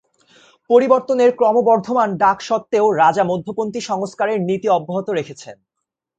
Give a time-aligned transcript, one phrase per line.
[0.69, 5.55] পরিবর্তনের ক্রমবর্ধমান ডাক সত্ত্বেও, রাজা মধ্যপন্থী সংস্কারের নীতি অব্যাহত রেখেছেন।